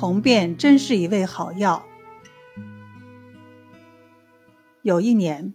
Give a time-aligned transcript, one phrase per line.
[0.00, 1.84] 铜变真是一味好药。
[4.80, 5.52] 有一年，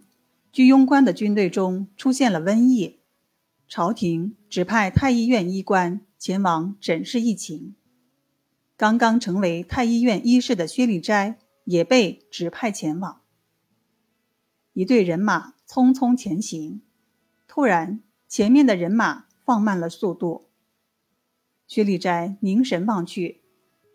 [0.52, 3.00] 居庸关的军队中出现了瘟疫，
[3.66, 7.74] 朝廷指派太医院医官前往诊视疫情。
[8.76, 13.22] 刚刚成为太医院医师的薛立斋也被指派前往。
[14.74, 16.82] 一队人马匆匆前行，
[17.48, 20.46] 突然，前面的人马放慢了速度。
[21.66, 23.40] 薛立斋凝神望去，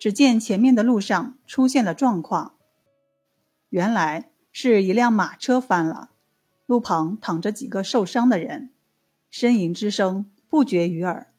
[0.02, 2.56] 只见前面的路上出现了状况。
[3.70, 6.10] 原来是一辆马车翻了，
[6.66, 8.72] 路旁躺着几个受伤的人，
[9.32, 11.32] 呻吟之声不绝于耳。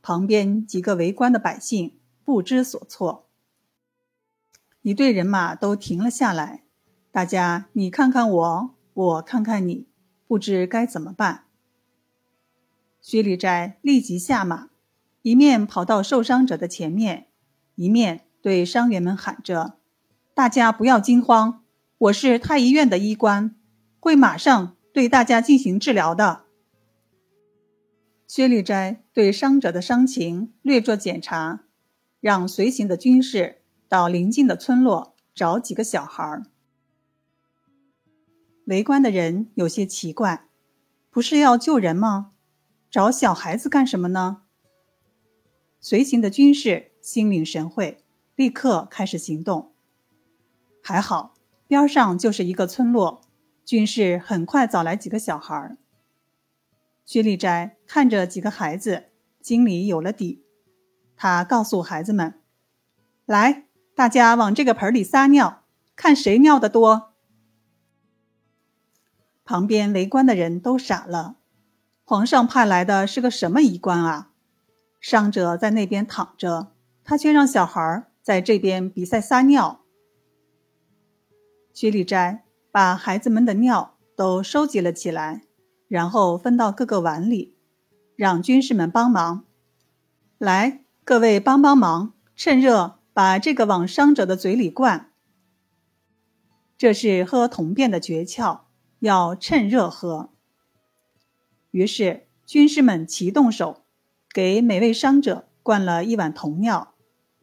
[0.00, 1.98] 旁边几个围观的百姓。
[2.24, 3.28] 不知所措，
[4.82, 6.62] 一队人马都停了下来。
[7.10, 9.88] 大家你看看我，我看看你，
[10.28, 11.46] 不知该怎么办。
[13.00, 14.70] 薛礼斋立即下马，
[15.22, 17.26] 一面跑到受伤者的前面，
[17.74, 19.78] 一面对伤员们喊着
[20.34, 21.64] ：“大家不要惊慌，
[21.98, 23.54] 我是太医院的医官，
[24.00, 26.44] 会马上对大家进行治疗的。”
[28.26, 31.64] 薛礼斋对伤者的伤情略作检查。
[32.22, 36.44] 让随行的军士到邻近的村落找几个小孩。
[38.66, 40.46] 围观的人有些奇怪，
[41.10, 42.30] 不是要救人吗？
[42.88, 44.42] 找小孩子干什么呢？
[45.80, 48.02] 随行的军士心领神会，
[48.36, 49.72] 立刻开始行动。
[50.80, 51.34] 还好，
[51.66, 53.20] 边上就是一个村落，
[53.64, 55.76] 军士很快找来几个小孩。
[57.04, 59.06] 薛立斋看着几个孩子，
[59.40, 60.44] 心里有了底。
[61.16, 62.40] 他告诉孩子们
[63.26, 63.64] ：“来，
[63.94, 65.64] 大家往这个盆里撒尿，
[65.96, 67.12] 看谁尿的多。”
[69.44, 71.36] 旁边围观的人都傻了。
[72.04, 74.30] 皇上派来的是个什么医官啊？
[75.00, 76.71] 伤者在那边躺着，
[77.04, 79.80] 他却让小孩在这边比赛撒尿。
[81.72, 85.42] 薛礼斋把孩子们的尿都收集了起来，
[85.88, 87.56] 然后分到各个碗里，
[88.16, 89.44] 让军士们帮忙。
[90.38, 90.80] 来。
[91.04, 95.10] 各位帮帮忙，趁热把这个往伤者的嘴里灌。
[96.78, 98.60] 这是喝铜便的诀窍，
[99.00, 100.30] 要趁热喝。
[101.72, 103.82] 于是军士们齐动手，
[104.32, 106.91] 给每位伤者灌了一碗铜尿，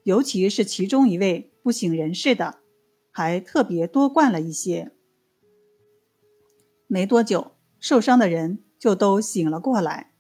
[0.09, 2.58] 尤其是其中一位不省人事的，
[3.12, 4.92] 还特别多灌了一些。
[6.88, 10.14] 没多久，受伤的人就都醒了过来。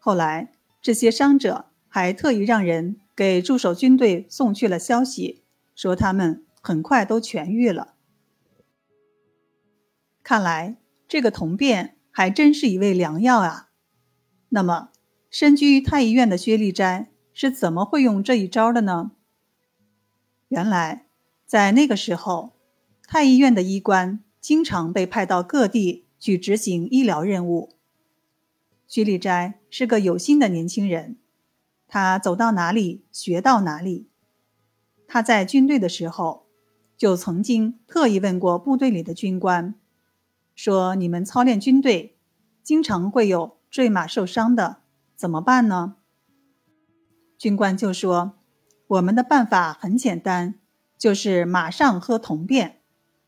[0.00, 0.52] 后来
[0.82, 1.66] 这些伤者。
[1.96, 5.44] 还特意让人给驻守军队送去了消息，
[5.76, 7.94] 说他们很快都痊愈了。
[10.24, 13.70] 看来这个铜变还真是一味良药啊！
[14.48, 14.90] 那么，
[15.30, 19.10] 身居太医院的薛立斋是怎么会用这一招的呢？
[20.48, 21.06] 原来，
[21.44, 22.52] 在那个时候，
[23.06, 27.74] 太医院的医官经常被派到各地去执行医疗任务。
[28.86, 31.16] 徐立斋是个有心的年轻人。
[31.88, 34.08] 他走到哪里学到哪里。
[35.06, 36.46] 他在军队的时候，
[36.96, 39.74] 就曾经特意问过部队里的军官，
[40.54, 42.16] 说：“你们操练军队，
[42.62, 44.78] 经常会有坠马受伤的，
[45.16, 45.96] 怎么办呢？”
[47.44, 48.38] 军官就说
[48.88, 50.54] ：“我们的办法很简单，
[50.96, 52.80] 就是马上喝铜便，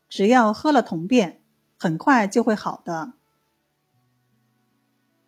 [0.09, 1.39] 只要喝了铜便，
[1.77, 3.13] 很快就会好的。”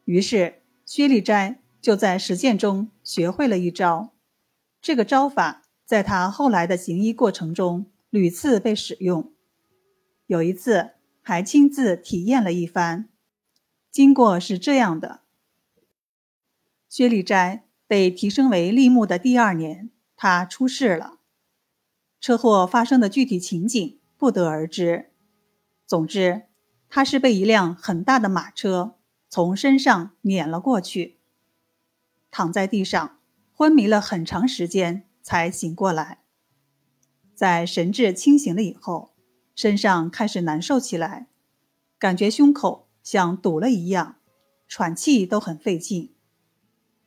[0.06, 1.62] 于是薛立斋。
[1.80, 4.12] 就在实践中学会了一招，
[4.82, 9.32] 这个招法在他后来的行医过程中屡次被使用，
[10.26, 13.08] 有一次还亲自体验了一番。
[13.92, 15.22] 经过是这样的：
[16.90, 21.18] 薛立斋被提升为吏目的第二年，他出事了。
[22.22, 25.10] 车祸发生的具体情景不得而知，
[25.88, 26.44] 总之，
[26.88, 31.18] 他是被一辆很大的马车从身上碾了过去。
[32.30, 33.18] 躺在地上，
[33.52, 36.20] 昏迷了很长时间才醒过来。
[37.34, 39.16] 在神志清醒了以后，
[39.56, 41.26] 身上开始难受起来，
[41.98, 44.18] 感觉胸口像堵了一样，
[44.68, 46.14] 喘气都很费劲。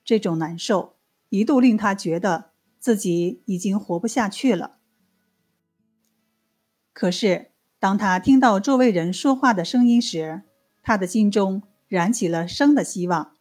[0.05, 0.97] 这种难受
[1.29, 4.79] 一度令他觉得自己已经活不下去了。
[6.93, 10.43] 可是，当他听到周围人说话的声音时，
[10.83, 13.37] 他的心中燃起了生的希望。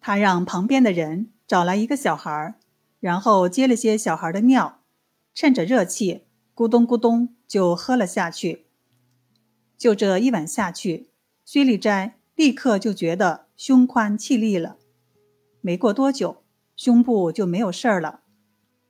[0.00, 2.54] 他让旁边的人找来一个小孩，
[3.00, 4.82] 然后接了些小孩的尿，
[5.32, 8.66] 趁着热气，咕咚咕咚就喝了下去。
[9.78, 11.10] 就这一碗下去，
[11.44, 14.76] 薛立斋立刻就觉得胸宽气利了。
[15.62, 16.42] 没过多久，
[16.76, 18.20] 胸部就没有事儿了，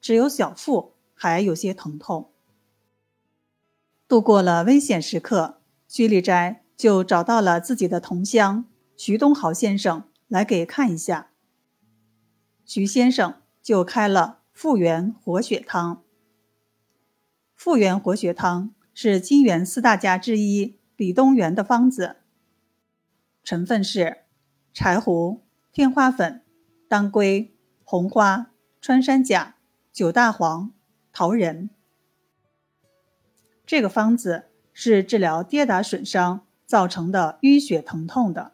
[0.00, 2.32] 只有小腹还有些疼痛。
[4.08, 8.64] 度过了危险时刻，薛立斋就找到了自己的同乡
[8.96, 11.30] 徐东豪先生来给看一下。
[12.64, 16.02] 徐先生就开了复原活血汤。
[17.54, 22.16] 复原活血汤是金元四大家之一李东垣的方子，
[23.44, 24.24] 成分是
[24.72, 26.42] 柴胡、天花粉、
[26.92, 28.50] 当归、红花、
[28.82, 29.56] 穿山甲、
[29.94, 30.74] 九大黄、
[31.10, 31.70] 桃仁。
[33.64, 38.52] 这个方子是治疗跌打损伤造成的淤血疼痛的。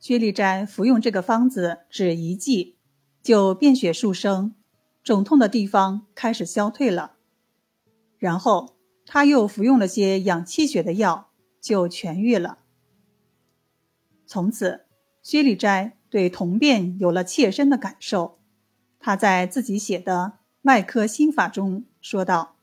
[0.00, 2.74] 薛立斋服用这个方子只一剂，
[3.22, 4.56] 就便血数升，
[5.04, 7.12] 肿痛的地方开始消退了。
[8.18, 8.74] 然后
[9.06, 11.30] 他又服用了些养气血的药，
[11.60, 12.58] 就痊愈了。
[14.26, 14.86] 从此，
[15.24, 18.38] 薛立斋对铜变有了切身的感受。
[19.00, 22.56] 他在自己写的《外科心法》中说道：“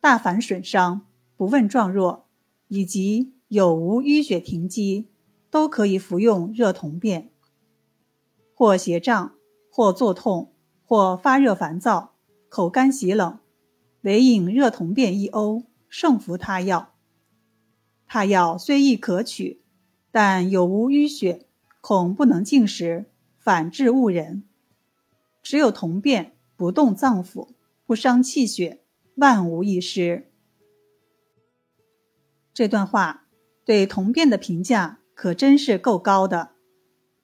[0.00, 2.26] 大凡损伤，不问状弱，
[2.68, 5.10] 以及有无淤血停积，
[5.50, 7.30] 都可以服用热铜变。
[8.54, 9.34] 或胁胀，
[9.70, 10.54] 或作痛，
[10.86, 12.14] 或发热烦躁，
[12.48, 13.38] 口干喜冷。”
[14.00, 16.94] 唯饮热铜变一欧，胜服他药。
[18.06, 19.60] 他药虽易可取，
[20.10, 21.46] 但有无淤血，
[21.80, 23.06] 恐不能进食，
[23.38, 24.44] 反致误人。
[25.42, 27.48] 只有同便不动脏腑，
[27.86, 28.82] 不伤气血，
[29.16, 30.30] 万无一失。
[32.52, 33.26] 这段话
[33.64, 36.50] 对同便的评价可真是够高的，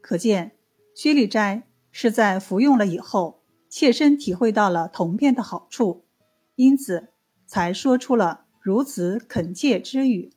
[0.00, 0.52] 可见
[0.94, 6.06] 薛立斋是在服用了以后，切身体会到了同便的好处。
[6.54, 7.08] 因此，
[7.46, 10.32] 才说出了如此恳切之语。